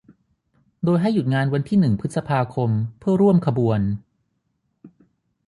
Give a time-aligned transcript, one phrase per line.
[0.83, 2.69] โดยให้หยุดงานวันที่หนึ่ง พฤษภาคม
[2.99, 3.81] เพื่อร่วมขบวน